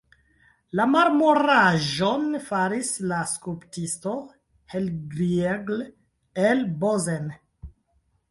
[0.77, 4.15] La marmoraĵon faris la skulptisto
[4.75, 5.85] Hellriegl
[6.47, 7.29] el Bozen.